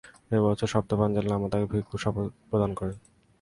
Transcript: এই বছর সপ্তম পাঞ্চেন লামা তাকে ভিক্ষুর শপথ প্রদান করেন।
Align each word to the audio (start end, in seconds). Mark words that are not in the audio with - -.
এই 0.35 0.41
বছর 0.45 0.67
সপ্তম 0.73 0.97
পাঞ্চেন 0.99 1.25
লামা 1.31 1.47
তাকে 1.51 1.65
ভিক্ষুর 1.71 1.99
শপথ 2.03 2.25
প্রদান 2.49 2.71
করেন। 2.79 2.97